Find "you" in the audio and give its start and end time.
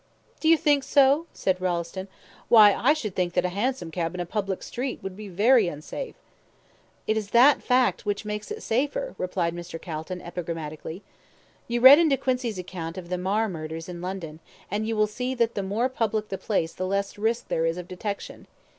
0.49-0.57, 11.67-11.81, 14.87-14.95